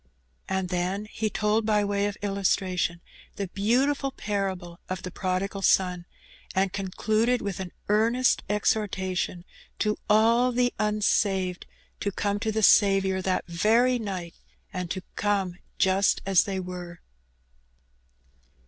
[0.49, 3.01] And then he told, by way of illustration,
[3.35, 6.07] the beautiful parable of the Prodigal Son,
[6.55, 9.45] and concluded with an earnest exhortation
[9.77, 11.67] to all the unsaved
[11.99, 14.33] to come to the Saviour that very night,
[14.73, 16.99] and to come just as they were.